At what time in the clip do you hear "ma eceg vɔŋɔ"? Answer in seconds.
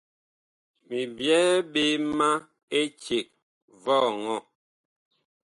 2.17-4.35